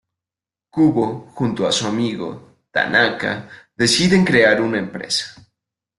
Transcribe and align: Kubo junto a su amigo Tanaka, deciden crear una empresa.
Kubo 0.71 1.27
junto 1.35 1.67
a 1.67 1.71
su 1.71 1.85
amigo 1.85 2.53
Tanaka, 2.71 3.47
deciden 3.75 4.25
crear 4.25 4.59
una 4.59 4.79
empresa. 4.79 5.35